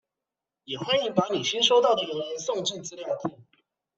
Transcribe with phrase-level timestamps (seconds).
[0.63, 3.37] 也歡迎把你新收到的謠言送進資料庫